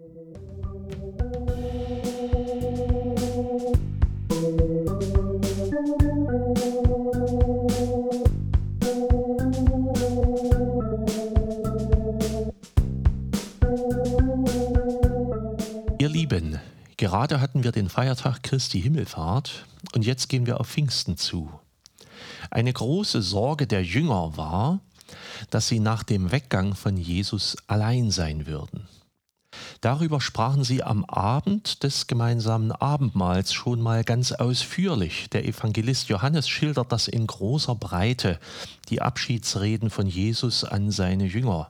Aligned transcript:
Ihr 0.00 0.04
Lieben, 16.08 16.60
gerade 16.96 17.40
hatten 17.40 17.64
wir 17.64 17.72
den 17.72 17.88
Feiertag 17.88 18.44
Christi 18.44 18.80
Himmelfahrt 18.80 19.66
und 19.96 20.06
jetzt 20.06 20.28
gehen 20.28 20.46
wir 20.46 20.60
auf 20.60 20.68
Pfingsten 20.68 21.16
zu. 21.16 21.50
Eine 22.52 22.72
große 22.72 23.20
Sorge 23.20 23.66
der 23.66 23.82
Jünger 23.82 24.36
war, 24.36 24.78
dass 25.50 25.66
sie 25.66 25.80
nach 25.80 26.04
dem 26.04 26.30
Weggang 26.30 26.76
von 26.76 26.96
Jesus 26.96 27.56
allein 27.66 28.12
sein 28.12 28.46
würden. 28.46 28.86
Darüber 29.80 30.20
sprachen 30.20 30.64
sie 30.64 30.82
am 30.82 31.04
Abend 31.04 31.82
des 31.82 32.06
gemeinsamen 32.06 32.72
Abendmahls 32.72 33.52
schon 33.52 33.80
mal 33.80 34.04
ganz 34.04 34.32
ausführlich. 34.32 35.28
Der 35.30 35.46
Evangelist 35.46 36.08
Johannes 36.08 36.48
schildert 36.48 36.92
das 36.92 37.08
in 37.08 37.26
großer 37.26 37.74
Breite, 37.74 38.38
die 38.88 39.02
Abschiedsreden 39.02 39.90
von 39.90 40.06
Jesus 40.06 40.64
an 40.64 40.90
seine 40.90 41.26
Jünger 41.26 41.68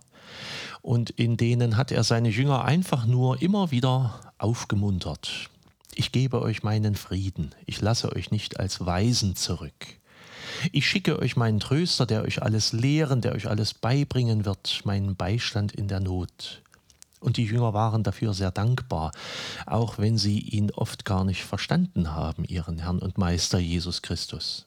und 0.83 1.11
in 1.11 1.37
denen 1.37 1.77
hat 1.77 1.93
er 1.93 2.05
seine 2.05 2.31
Jünger 2.31 2.65
einfach 2.65 3.07
nur 3.07 3.43
immer 3.43 3.71
wieder 3.71 4.21
aufgemuntert. 4.39 5.51
Ich 5.95 6.13
gebe 6.13 6.41
euch 6.41 6.63
meinen 6.63 6.95
Frieden, 6.95 7.55
ich 7.67 7.81
lasse 7.81 8.15
euch 8.15 8.31
nicht 8.31 8.61
als 8.61 8.85
Weisen 8.85 9.37
zurück. 9.37 9.99
Ich 10.73 10.89
schicke 10.89 11.19
euch 11.19 11.37
meinen 11.37 11.61
Tröster, 11.61 12.07
der 12.07 12.23
euch 12.23 12.43
alles 12.43 12.73
lehren, 12.73 13.21
der 13.21 13.35
euch 13.35 13.49
alles 13.49 13.75
beibringen 13.75 14.45
wird, 14.45 14.81
meinen 14.85 15.15
Beistand 15.15 15.73
in 15.73 15.89
der 15.89 16.01
Not. 16.01 16.63
Und 17.21 17.37
die 17.37 17.45
Jünger 17.45 17.75
waren 17.75 18.03
dafür 18.03 18.35
sehr 18.35 18.51
dankbar, 18.51 19.13
auch 19.67 19.99
wenn 19.99 20.19
sie 20.19 20.39
ihn 20.39 20.71
oft 20.71 21.05
gar 21.05 21.25
nicht 21.25 21.45
verstanden 21.45 22.13
haben, 22.13 22.45
ihren 22.45 22.79
Herrn 22.79 22.99
und 22.99 23.19
Meister 23.19 23.59
Jesus 23.59 24.03
Christus. 24.03 24.67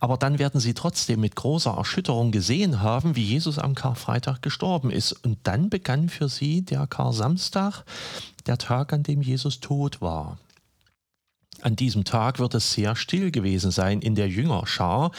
Aber 0.00 0.16
dann 0.16 0.38
werden 0.38 0.60
sie 0.60 0.74
trotzdem 0.74 1.20
mit 1.20 1.36
großer 1.36 1.72
Erschütterung 1.72 2.30
gesehen 2.30 2.80
haben, 2.80 3.16
wie 3.16 3.24
Jesus 3.24 3.58
am 3.58 3.74
Karfreitag 3.74 4.40
gestorben 4.42 4.90
ist. 4.90 5.12
Und 5.12 5.38
dann 5.44 5.68
begann 5.68 6.08
für 6.08 6.28
sie 6.28 6.62
der 6.62 6.86
Karsamstag, 6.86 7.84
der 8.46 8.58
Tag, 8.58 8.92
an 8.92 9.02
dem 9.02 9.22
Jesus 9.22 9.60
tot 9.60 10.00
war. 10.00 10.38
An 11.60 11.76
diesem 11.76 12.04
Tag 12.04 12.38
wird 12.38 12.54
es 12.54 12.72
sehr 12.72 12.96
still 12.96 13.30
gewesen 13.30 13.70
sein 13.70 14.00
in 14.00 14.14
der 14.14 14.28
Jüngerschar, 14.28 15.12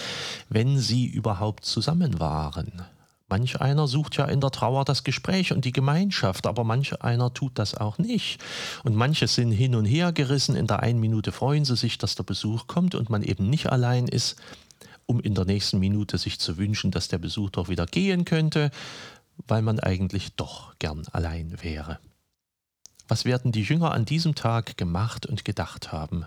wenn 0.50 0.80
sie 0.80 1.06
überhaupt 1.06 1.66
zusammen 1.66 2.20
waren. 2.20 2.86
Manch 3.28 3.59
einer 3.59 3.88
sucht 3.88 4.18
ja 4.18 4.26
in 4.26 4.40
der 4.40 4.52
Trauer 4.52 4.86
das 4.86 5.04
Gespräch 5.04 5.52
und 5.52 5.66
die 5.66 5.72
Gemeinschaft, 5.72 6.45
aber 6.45 6.64
manch 6.64 7.02
einer 7.02 7.34
tut 7.34 7.58
das 7.58 7.73
auch 7.73 7.98
nicht. 7.98 8.40
Und 8.84 8.95
manche 8.95 9.28
sind 9.28 9.52
hin 9.52 9.73
und 9.73 9.86
her 9.86 10.12
gerissen. 10.12 10.56
In 10.56 10.67
der 10.67 10.82
einen 10.82 11.00
Minute 11.00 11.32
freuen 11.32 11.66
sie 11.66 11.76
sich, 11.76 11.98
dass 11.98 12.14
der 12.14 12.23
Besuch 12.23 12.67
kommt 12.67 12.94
und 12.94 13.09
man 13.09 13.23
eben 13.23 13.50
nicht 13.50 13.72
allein 13.72 14.08
ist, 14.08 14.36
um 15.08 15.20
in 15.20 15.34
der 15.34 15.45
nächsten 15.45 15.80
Minute 15.80 16.20
sich 16.20 16.40
zu 16.40 16.58
wünschen, 16.58 16.92
dass 16.92 17.08
der 17.08 17.17
Besuch 17.17 17.50
doch 17.50 17.67
wieder 17.67 17.88
gehen 17.88 18.26
könnte, 18.26 18.70
weil 19.48 19.64
man 19.64 19.80
eigentlich 19.80 20.36
doch 20.36 20.78
gern 20.78 21.04
allein 21.12 21.64
wäre. 21.64 22.00
Was 23.08 23.26
werden 23.26 23.52
die 23.52 23.64
Jünger 23.64 23.92
an 23.92 24.06
diesem 24.06 24.36
Tag 24.36 24.78
gemacht 24.78 25.26
und 25.26 25.45
gedacht 25.45 25.92
haben? 25.92 26.26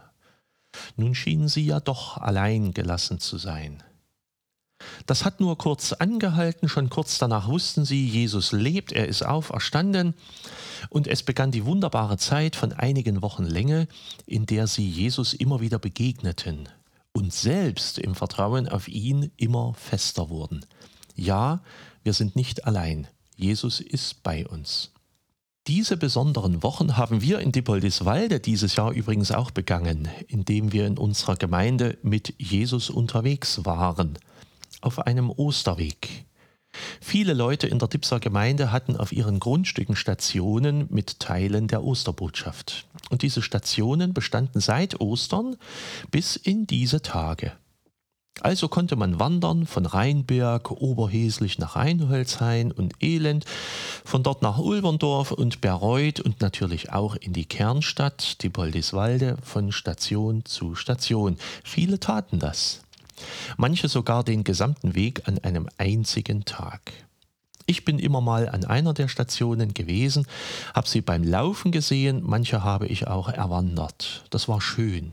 Nun 0.96 1.14
schienen 1.14 1.48
sie 1.48 1.64
ja 1.64 1.80
doch 1.80 2.18
allein 2.18 2.74
gelassen 2.74 3.20
zu 3.20 3.38
sein. 3.38 3.82
Das 5.08 5.24
hat 5.24 5.40
nur 5.40 5.56
kurz 5.56 5.94
angehalten, 5.94 6.68
schon 6.68 6.90
kurz 6.90 7.16
danach 7.16 7.48
wussten 7.48 7.86
sie, 7.86 8.06
Jesus 8.06 8.52
lebt, 8.52 8.92
er 8.92 9.08
ist 9.08 9.24
auferstanden 9.24 10.12
und 10.90 11.06
es 11.06 11.22
begann 11.22 11.50
die 11.50 11.64
wunderbare 11.64 12.18
Zeit 12.18 12.56
von 12.56 12.74
einigen 12.74 13.22
Wochen 13.22 13.44
Länge, 13.44 13.88
in 14.26 14.44
der 14.44 14.66
sie 14.66 14.86
Jesus 14.86 15.32
immer 15.32 15.62
wieder 15.62 15.78
begegneten 15.78 16.68
und 17.12 17.32
selbst 17.32 17.98
im 17.98 18.14
Vertrauen 18.14 18.68
auf 18.68 18.86
ihn 18.86 19.32
immer 19.38 19.72
fester 19.72 20.28
wurden. 20.28 20.66
Ja, 21.14 21.62
wir 22.02 22.12
sind 22.12 22.36
nicht 22.36 22.66
allein, 22.66 23.08
Jesus 23.34 23.80
ist 23.80 24.22
bei 24.22 24.46
uns. 24.46 24.92
Diese 25.68 25.96
besonderen 25.96 26.62
Wochen 26.62 26.98
haben 26.98 27.22
wir 27.22 27.38
in 27.38 27.50
Dippoldiswalde 27.50 28.40
dieses 28.40 28.76
Jahr 28.76 28.92
übrigens 28.92 29.32
auch 29.32 29.52
begangen, 29.52 30.06
indem 30.26 30.72
wir 30.72 30.86
in 30.86 30.98
unserer 30.98 31.36
Gemeinde 31.36 31.96
mit 32.02 32.34
Jesus 32.36 32.90
unterwegs 32.90 33.64
waren 33.64 34.18
auf 34.80 35.00
einem 35.00 35.30
Osterweg. 35.30 36.26
Viele 37.00 37.32
Leute 37.32 37.66
in 37.66 37.78
der 37.78 37.88
Dipser 37.88 38.20
Gemeinde 38.20 38.70
hatten 38.72 38.96
auf 38.96 39.12
ihren 39.12 39.40
Grundstücken 39.40 39.96
Stationen 39.96 40.86
mit 40.90 41.18
Teilen 41.20 41.66
der 41.66 41.82
Osterbotschaft. 41.82 42.86
Und 43.10 43.22
diese 43.22 43.42
Stationen 43.42 44.12
bestanden 44.12 44.60
seit 44.60 45.00
Ostern 45.00 45.56
bis 46.10 46.36
in 46.36 46.66
diese 46.66 47.02
Tage. 47.02 47.52
Also 48.40 48.68
konnte 48.68 48.94
man 48.94 49.18
wandern 49.18 49.66
von 49.66 49.84
Rheinberg, 49.84 50.70
Oberheslich 50.70 51.58
nach 51.58 51.74
Rheinholzhain 51.74 52.70
und 52.70 52.94
Elend, 53.02 53.44
von 54.04 54.22
dort 54.22 54.42
nach 54.42 54.58
Ulverndorf 54.58 55.32
und 55.32 55.60
Bereuth 55.60 56.20
und 56.20 56.40
natürlich 56.40 56.92
auch 56.92 57.16
in 57.16 57.32
die 57.32 57.46
Kernstadt, 57.46 58.42
die 58.42 58.48
Boldiswalde, 58.48 59.38
von 59.42 59.72
Station 59.72 60.44
zu 60.44 60.76
Station. 60.76 61.36
Viele 61.64 61.98
taten 61.98 62.38
das 62.38 62.82
manche 63.56 63.88
sogar 63.88 64.24
den 64.24 64.44
gesamten 64.44 64.94
Weg 64.94 65.26
an 65.26 65.38
einem 65.38 65.68
einzigen 65.78 66.44
Tag. 66.44 66.92
Ich 67.66 67.84
bin 67.84 67.98
immer 67.98 68.22
mal 68.22 68.48
an 68.48 68.64
einer 68.64 68.94
der 68.94 69.08
Stationen 69.08 69.74
gewesen, 69.74 70.26
habe 70.74 70.88
sie 70.88 71.02
beim 71.02 71.22
Laufen 71.22 71.70
gesehen, 71.70 72.22
manche 72.24 72.64
habe 72.64 72.86
ich 72.86 73.06
auch 73.06 73.28
erwandert. 73.28 74.24
Das 74.30 74.48
war 74.48 74.62
schön. 74.62 75.12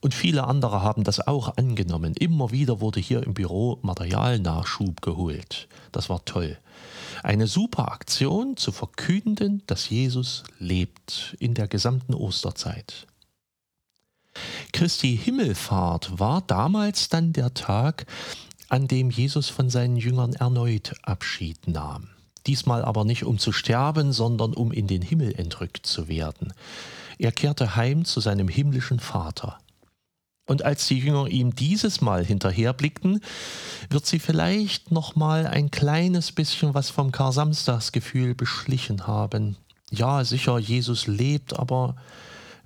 Und 0.00 0.14
viele 0.14 0.44
andere 0.44 0.82
haben 0.82 1.04
das 1.04 1.26
auch 1.26 1.56
angenommen. 1.56 2.14
Immer 2.14 2.50
wieder 2.50 2.80
wurde 2.80 3.00
hier 3.00 3.22
im 3.22 3.34
Büro 3.34 3.78
Materialnachschub 3.82 5.02
geholt. 5.02 5.68
Das 5.92 6.08
war 6.08 6.24
toll. 6.24 6.56
Eine 7.22 7.46
super 7.46 7.90
Aktion 7.90 8.56
zu 8.56 8.72
verkünden, 8.72 9.62
dass 9.66 9.90
Jesus 9.90 10.44
lebt 10.58 11.36
in 11.40 11.54
der 11.54 11.66
gesamten 11.66 12.14
Osterzeit. 12.14 13.06
Christi 14.72 15.16
Himmelfahrt 15.16 16.18
war 16.18 16.42
damals 16.42 17.08
dann 17.08 17.32
der 17.32 17.54
Tag, 17.54 18.06
an 18.68 18.88
dem 18.88 19.10
Jesus 19.10 19.48
von 19.48 19.70
seinen 19.70 19.96
Jüngern 19.96 20.34
erneut 20.34 20.94
Abschied 21.02 21.68
nahm. 21.68 22.08
Diesmal 22.46 22.84
aber 22.84 23.04
nicht 23.04 23.24
um 23.24 23.38
zu 23.38 23.52
sterben, 23.52 24.12
sondern 24.12 24.54
um 24.54 24.72
in 24.72 24.86
den 24.86 25.02
Himmel 25.02 25.34
entrückt 25.38 25.86
zu 25.86 26.08
werden. 26.08 26.52
Er 27.18 27.32
kehrte 27.32 27.76
heim 27.76 28.04
zu 28.04 28.20
seinem 28.20 28.48
himmlischen 28.48 29.00
Vater. 29.00 29.58
Und 30.46 30.64
als 30.64 30.86
die 30.86 30.98
Jünger 30.98 31.26
ihm 31.26 31.54
dieses 31.56 32.00
Mal 32.00 32.24
hinterherblickten, 32.24 33.20
wird 33.90 34.06
sie 34.06 34.20
vielleicht 34.20 34.92
noch 34.92 35.16
mal 35.16 35.46
ein 35.46 35.72
kleines 35.72 36.30
bisschen 36.30 36.72
was 36.72 36.88
vom 36.88 37.10
Kar-Samstagsgefühl 37.10 38.34
beschlichen 38.36 39.08
haben. 39.08 39.56
Ja, 39.90 40.22
sicher, 40.24 40.58
Jesus 40.58 41.08
lebt, 41.08 41.58
aber 41.58 41.96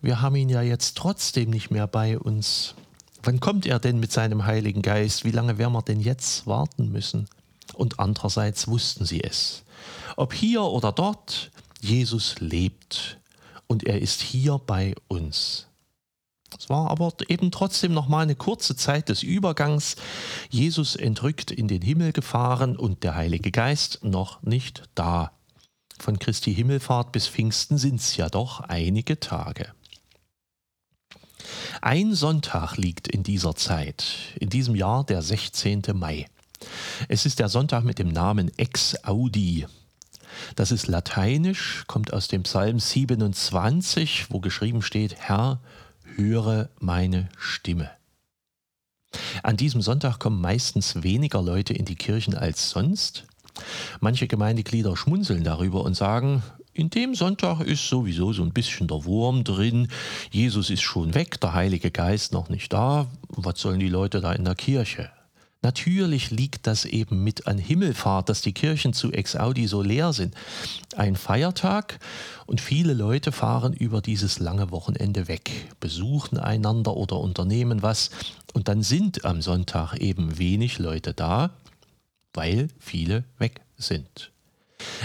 wir 0.02 0.20
haben 0.20 0.36
ihn 0.36 0.48
ja 0.48 0.62
jetzt 0.62 0.96
trotzdem 0.96 1.50
nicht 1.50 1.70
mehr 1.70 1.86
bei 1.86 2.18
uns. 2.18 2.74
Wann 3.22 3.40
kommt 3.40 3.66
er 3.66 3.78
denn 3.78 4.00
mit 4.00 4.12
seinem 4.12 4.46
Heiligen 4.46 4.82
Geist? 4.82 5.24
Wie 5.24 5.30
lange 5.30 5.58
werden 5.58 5.72
wir 5.72 5.82
denn 5.82 6.00
jetzt 6.00 6.46
warten 6.46 6.90
müssen? 6.90 7.28
Und 7.74 8.00
andererseits 8.00 8.66
wussten 8.66 9.04
sie 9.04 9.22
es. 9.22 9.62
Ob 10.16 10.32
hier 10.32 10.62
oder 10.62 10.92
dort, 10.92 11.50
Jesus 11.80 12.40
lebt 12.40 13.18
und 13.66 13.84
er 13.84 14.00
ist 14.00 14.22
hier 14.22 14.58
bei 14.58 14.94
uns. 15.08 15.66
Es 16.58 16.68
war 16.68 16.90
aber 16.90 17.12
eben 17.28 17.50
trotzdem 17.50 17.94
noch 17.94 18.08
mal 18.08 18.22
eine 18.22 18.34
kurze 18.34 18.74
Zeit 18.74 19.08
des 19.08 19.22
Übergangs. 19.22 19.96
Jesus 20.48 20.96
entrückt 20.96 21.50
in 21.50 21.68
den 21.68 21.80
Himmel 21.80 22.12
gefahren 22.12 22.76
und 22.76 23.04
der 23.04 23.14
Heilige 23.14 23.50
Geist 23.50 24.00
noch 24.02 24.42
nicht 24.42 24.82
da. 24.94 25.32
Von 25.98 26.18
Christi 26.18 26.54
Himmelfahrt 26.54 27.12
bis 27.12 27.28
Pfingsten 27.28 27.78
sind 27.78 28.00
es 28.00 28.16
ja 28.16 28.28
doch 28.28 28.60
einige 28.60 29.20
Tage. 29.20 29.72
Ein 31.82 32.14
Sonntag 32.14 32.76
liegt 32.76 33.08
in 33.08 33.22
dieser 33.22 33.54
Zeit, 33.56 34.04
in 34.38 34.50
diesem 34.50 34.74
Jahr 34.74 35.02
der 35.02 35.22
16. 35.22 35.82
Mai. 35.94 36.26
Es 37.08 37.24
ist 37.24 37.38
der 37.38 37.48
Sonntag 37.48 37.84
mit 37.84 37.98
dem 37.98 38.08
Namen 38.08 38.50
Ex 38.58 39.02
Audi. 39.04 39.66
Das 40.56 40.72
ist 40.72 40.88
lateinisch, 40.88 41.84
kommt 41.86 42.12
aus 42.12 42.28
dem 42.28 42.42
Psalm 42.42 42.78
27, 42.78 44.26
wo 44.28 44.40
geschrieben 44.40 44.82
steht, 44.82 45.16
Herr, 45.16 45.60
höre 46.16 46.68
meine 46.80 47.30
Stimme. 47.38 47.90
An 49.42 49.56
diesem 49.56 49.80
Sonntag 49.80 50.18
kommen 50.18 50.40
meistens 50.42 51.02
weniger 51.02 51.40
Leute 51.40 51.72
in 51.72 51.86
die 51.86 51.96
Kirchen 51.96 52.34
als 52.34 52.68
sonst. 52.68 53.24
Manche 54.00 54.28
Gemeindeglieder 54.28 54.98
schmunzeln 54.98 55.44
darüber 55.44 55.82
und 55.82 55.94
sagen, 55.94 56.42
in 56.72 56.90
dem 56.90 57.14
Sonntag 57.14 57.60
ist 57.60 57.88
sowieso 57.88 58.32
so 58.32 58.42
ein 58.42 58.52
bisschen 58.52 58.86
der 58.86 59.04
Wurm 59.04 59.44
drin. 59.44 59.88
Jesus 60.30 60.70
ist 60.70 60.82
schon 60.82 61.14
weg, 61.14 61.40
der 61.40 61.54
Heilige 61.54 61.90
Geist 61.90 62.32
noch 62.32 62.48
nicht 62.48 62.72
da. 62.72 63.08
Was 63.28 63.60
sollen 63.60 63.80
die 63.80 63.88
Leute 63.88 64.20
da 64.20 64.32
in 64.32 64.44
der 64.44 64.54
Kirche? 64.54 65.10
Natürlich 65.62 66.30
liegt 66.30 66.66
das 66.66 66.86
eben 66.86 67.22
mit 67.22 67.46
an 67.46 67.58
Himmelfahrt, 67.58 68.30
dass 68.30 68.40
die 68.40 68.54
Kirchen 68.54 68.94
zu 68.94 69.12
Ex 69.12 69.36
Audi 69.36 69.66
so 69.66 69.82
leer 69.82 70.14
sind. 70.14 70.34
Ein 70.96 71.16
Feiertag 71.16 71.98
und 72.46 72.62
viele 72.62 72.94
Leute 72.94 73.30
fahren 73.30 73.74
über 73.74 74.00
dieses 74.00 74.38
lange 74.38 74.70
Wochenende 74.70 75.28
weg, 75.28 75.50
besuchen 75.78 76.38
einander 76.38 76.96
oder 76.96 77.18
unternehmen 77.18 77.82
was 77.82 78.10
und 78.54 78.68
dann 78.68 78.82
sind 78.82 79.26
am 79.26 79.42
Sonntag 79.42 79.96
eben 79.96 80.38
wenig 80.38 80.78
Leute 80.78 81.12
da, 81.12 81.50
weil 82.32 82.68
viele 82.78 83.24
weg 83.38 83.60
sind. 83.76 84.32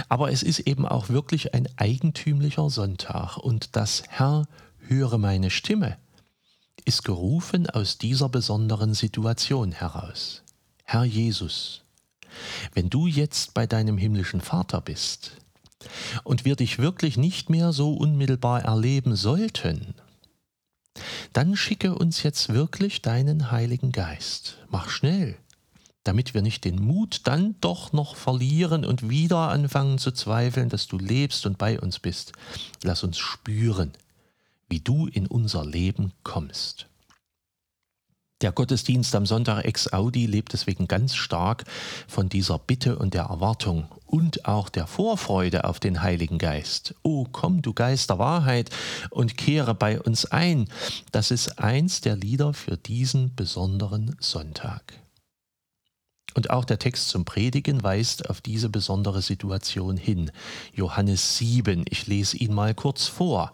Aber 0.08 0.30
es 0.30 0.42
ist 0.42 0.60
eben 0.60 0.86
auch 0.86 1.08
wirklich 1.08 1.54
ein 1.54 1.68
eigentümlicher 1.76 2.70
Sonntag 2.70 3.36
und 3.36 3.76
das 3.76 4.02
Herr 4.08 4.46
höre 4.78 5.18
meine 5.18 5.50
Stimme 5.50 5.96
ist 6.86 7.04
gerufen 7.04 7.68
aus 7.68 7.98
dieser 7.98 8.28
besonderen 8.28 8.94
Situation 8.94 9.72
heraus. 9.72 10.42
Herr 10.84 11.04
Jesus, 11.04 11.82
wenn 12.74 12.88
du 12.88 13.08
jetzt 13.08 13.54
bei 13.54 13.66
deinem 13.66 13.98
himmlischen 13.98 14.40
Vater 14.40 14.80
bist 14.80 15.32
und 16.22 16.44
wir 16.44 16.54
dich 16.54 16.78
wirklich 16.78 17.16
nicht 17.16 17.50
mehr 17.50 17.72
so 17.72 17.92
unmittelbar 17.92 18.62
erleben 18.62 19.16
sollten, 19.16 19.94
dann 21.32 21.56
schicke 21.56 21.94
uns 21.94 22.22
jetzt 22.22 22.50
wirklich 22.50 23.02
deinen 23.02 23.50
Heiligen 23.50 23.90
Geist. 23.90 24.58
Mach 24.68 24.88
schnell, 24.88 25.36
damit 26.06 26.34
wir 26.34 26.42
nicht 26.42 26.64
den 26.64 26.80
Mut 26.82 27.22
dann 27.24 27.56
doch 27.60 27.92
noch 27.92 28.16
verlieren 28.16 28.84
und 28.84 29.08
wieder 29.08 29.48
anfangen 29.48 29.98
zu 29.98 30.12
zweifeln, 30.12 30.68
dass 30.68 30.86
du 30.86 30.98
lebst 30.98 31.46
und 31.46 31.58
bei 31.58 31.80
uns 31.80 31.98
bist. 31.98 32.32
Lass 32.82 33.02
uns 33.02 33.18
spüren, 33.18 33.92
wie 34.68 34.80
du 34.80 35.06
in 35.06 35.26
unser 35.26 35.64
Leben 35.64 36.12
kommst. 36.22 36.88
Der 38.42 38.52
Gottesdienst 38.52 39.14
am 39.14 39.24
Sonntag 39.24 39.64
ex 39.64 39.94
Audi 39.94 40.26
lebt 40.26 40.52
deswegen 40.52 40.88
ganz 40.88 41.16
stark 41.16 41.64
von 42.06 42.28
dieser 42.28 42.58
Bitte 42.58 42.98
und 42.98 43.14
der 43.14 43.24
Erwartung 43.24 43.88
und 44.04 44.44
auch 44.44 44.68
der 44.68 44.86
Vorfreude 44.86 45.64
auf 45.64 45.80
den 45.80 46.02
Heiligen 46.02 46.36
Geist. 46.36 46.94
O 47.02 47.26
komm, 47.32 47.62
du 47.62 47.72
Geist 47.72 48.10
der 48.10 48.18
Wahrheit, 48.18 48.68
und 49.08 49.38
kehre 49.38 49.74
bei 49.74 49.98
uns 49.98 50.26
ein. 50.26 50.68
Das 51.12 51.30
ist 51.30 51.58
eins 51.58 52.02
der 52.02 52.14
Lieder 52.14 52.52
für 52.52 52.76
diesen 52.76 53.34
besonderen 53.34 54.14
Sonntag. 54.20 55.05
Und 56.36 56.50
auch 56.50 56.66
der 56.66 56.78
Text 56.78 57.08
zum 57.08 57.24
Predigen 57.24 57.82
weist 57.82 58.28
auf 58.28 58.42
diese 58.42 58.68
besondere 58.68 59.22
Situation 59.22 59.96
hin. 59.96 60.30
Johannes 60.74 61.38
7, 61.38 61.86
ich 61.88 62.06
lese 62.08 62.36
ihn 62.36 62.52
mal 62.52 62.74
kurz 62.74 63.06
vor. 63.06 63.52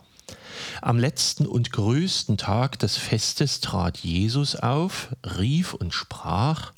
Am 0.80 0.98
letzten 0.98 1.46
und 1.46 1.70
größten 1.70 2.38
Tag 2.38 2.80
des 2.80 2.96
Festes 2.96 3.60
trat 3.60 3.98
Jesus 3.98 4.56
auf, 4.56 5.14
rief 5.38 5.74
und 5.74 5.94
sprach, 5.94 6.72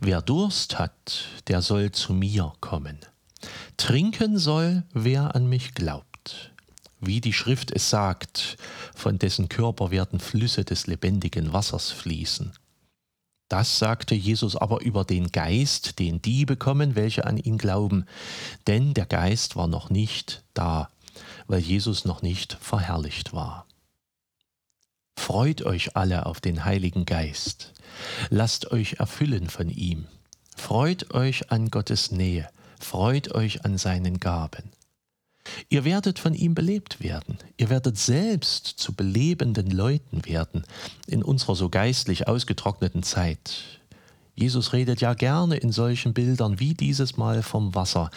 Wer 0.00 0.20
Durst 0.20 0.80
hat, 0.80 1.26
der 1.46 1.62
soll 1.62 1.92
zu 1.92 2.12
mir 2.12 2.52
kommen. 2.60 2.98
Trinken 3.76 4.36
soll, 4.36 4.82
wer 4.94 5.36
an 5.36 5.48
mich 5.48 5.74
glaubt. 5.74 6.50
Wie 6.98 7.20
die 7.20 7.32
Schrift 7.32 7.70
es 7.70 7.88
sagt, 7.88 8.56
von 8.96 9.20
dessen 9.20 9.48
Körper 9.48 9.92
werden 9.92 10.18
Flüsse 10.18 10.64
des 10.64 10.88
lebendigen 10.88 11.52
Wassers 11.52 11.92
fließen. 11.92 12.52
Das 13.50 13.80
sagte 13.80 14.14
Jesus 14.14 14.54
aber 14.54 14.80
über 14.80 15.04
den 15.04 15.32
Geist, 15.32 15.98
den 15.98 16.22
die 16.22 16.46
bekommen, 16.46 16.94
welche 16.94 17.26
an 17.26 17.36
ihn 17.36 17.58
glauben, 17.58 18.06
denn 18.68 18.94
der 18.94 19.06
Geist 19.06 19.56
war 19.56 19.66
noch 19.66 19.90
nicht 19.90 20.44
da, 20.54 20.88
weil 21.48 21.58
Jesus 21.58 22.04
noch 22.04 22.22
nicht 22.22 22.56
verherrlicht 22.60 23.32
war. 23.32 23.66
Freut 25.18 25.62
euch 25.62 25.96
alle 25.96 26.26
auf 26.26 26.40
den 26.40 26.64
Heiligen 26.64 27.06
Geist. 27.06 27.72
Lasst 28.30 28.70
euch 28.70 29.00
erfüllen 29.00 29.50
von 29.50 29.68
ihm. 29.68 30.06
Freut 30.56 31.12
euch 31.12 31.50
an 31.50 31.70
Gottes 31.70 32.12
Nähe. 32.12 32.48
Freut 32.78 33.34
euch 33.34 33.64
an 33.64 33.78
seinen 33.78 34.20
Gaben. 34.20 34.70
Ihr 35.72 35.84
werdet 35.84 36.18
von 36.18 36.34
ihm 36.34 36.56
belebt 36.56 37.00
werden. 37.00 37.38
Ihr 37.56 37.70
werdet 37.70 37.96
selbst 37.96 38.66
zu 38.66 38.92
belebenden 38.92 39.70
Leuten 39.70 40.24
werden 40.26 40.64
in 41.06 41.22
unserer 41.22 41.54
so 41.54 41.68
geistlich 41.68 42.26
ausgetrockneten 42.26 43.04
Zeit. 43.04 43.80
Jesus 44.34 44.72
redet 44.72 45.00
ja 45.00 45.14
gerne 45.14 45.58
in 45.58 45.70
solchen 45.70 46.12
Bildern 46.12 46.58
wie 46.58 46.74
dieses 46.74 47.16
Mal 47.16 47.44
vom 47.44 47.72
Wasser. 47.76 48.10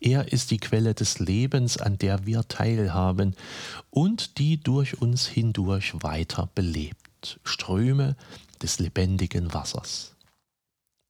Er 0.00 0.32
ist 0.32 0.50
die 0.50 0.58
Quelle 0.58 0.94
des 0.94 1.20
Lebens, 1.20 1.78
an 1.78 1.96
der 1.96 2.26
wir 2.26 2.48
teilhaben 2.48 3.36
und 3.90 4.38
die 4.38 4.58
durch 4.58 5.00
uns 5.00 5.28
hindurch 5.28 5.92
weiter 6.02 6.48
belebt. 6.56 7.38
Ströme 7.44 8.16
des 8.60 8.80
lebendigen 8.80 9.54
Wassers. 9.54 10.15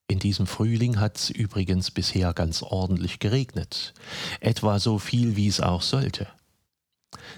In 0.08 0.19
diesem 0.20 0.47
Frühling 0.47 1.00
hat 1.00 1.17
es 1.17 1.31
übrigens 1.31 1.91
bisher 1.91 2.32
ganz 2.32 2.62
ordentlich 2.62 3.19
geregnet, 3.19 3.93
etwa 4.41 4.79
so 4.79 4.99
viel, 4.99 5.37
wie 5.37 5.49
es 5.49 5.61
auch 5.61 5.82
sollte. 5.82 6.29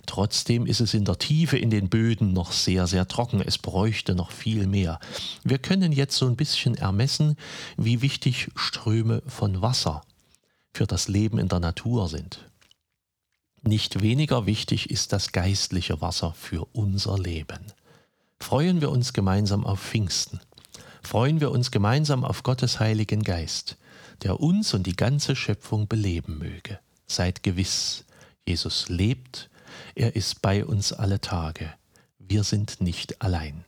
Trotzdem 0.07 0.67
ist 0.67 0.81
es 0.81 0.95
in 0.95 1.05
der 1.05 1.19
Tiefe 1.19 1.57
in 1.57 1.71
den 1.71 1.89
Böden 1.89 2.33
noch 2.33 2.53
sehr, 2.53 2.87
sehr 2.87 3.09
trocken. 3.09 3.41
Es 3.41 3.59
bräuchte 3.59 4.15
noch 4.15 4.31
viel 4.31 4.67
mehr. 4.67 5.01
Wir 5.45 5.59
können 5.59 5.93
jetzt 5.93 6.17
so 6.17 6.27
ein 6.27 6.37
bisschen 6.37 6.75
ermessen, 6.75 7.37
wie 7.77 8.03
wichtig 8.03 8.51
Ströme 8.55 9.23
von 9.27 9.63
Wasser 9.63 10.03
für 10.73 10.87
das 10.87 11.09
Leben 11.09 11.39
in 11.39 11.49
der 11.49 11.61
Natur 11.61 12.09
sind. 12.09 12.49
Nicht 13.63 14.03
weniger 14.03 14.47
wichtig 14.47 14.91
ist 14.91 15.13
das 15.13 15.33
geistliche 15.33 16.01
Wasser 16.01 16.33
für 16.35 16.67
unser 16.73 17.19
Leben. 17.19 17.59
Freuen 18.41 18.81
wir 18.81 18.91
uns 18.91 19.13
gemeinsam 19.13 19.67
auf 19.67 19.81
Pfingsten. 19.81 20.41
Freuen 21.09 21.41
wir 21.41 21.51
uns 21.53 21.71
gemeinsam 21.71 22.23
auf 22.23 22.43
Gottes 22.43 22.81
Heiligen 22.81 23.23
Geist, 23.23 23.79
der 24.25 24.41
uns 24.41 24.75
und 24.75 24.87
die 24.87 24.95
ganze 24.95 25.37
Schöpfung 25.37 25.89
beleben 25.89 26.37
möge. 26.37 26.81
Seid 27.07 27.43
gewiss, 27.43 28.05
Jesus 28.47 28.91
lebt 28.91 29.49
er 29.95 30.17
ist 30.17 30.43
bei 30.43 30.67
uns 30.67 30.93
alle 30.93 31.19
Tage. 31.23 31.73
Wir 32.19 32.45
sind 32.45 32.83
nicht 32.83 33.23
allein. 33.23 33.65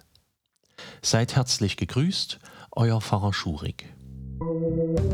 Seid 1.01 1.35
herzlich 1.35 1.79
gegrüßt, 1.79 2.39
euer 2.73 3.01
Pfarrer 3.01 3.33
Schurig. 3.33 3.87
Musik 4.39 5.11